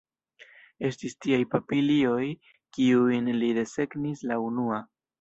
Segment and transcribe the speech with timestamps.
[0.89, 2.25] Estis tiaj papilioj,
[2.79, 4.87] kiujn li desegnis la unua.